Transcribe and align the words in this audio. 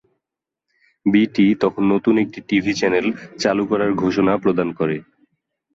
বিটি 1.05 1.45
তখন 1.61 1.83
নতুন 1.93 2.15
একটি 2.23 2.39
টিভি 2.49 2.73
চ্যানেল 2.73 3.05
চালু 3.39 3.63
করার 3.71 3.91
ঘোষণা 4.01 4.33
প্রদান 4.43 4.69
করে। 4.79 4.97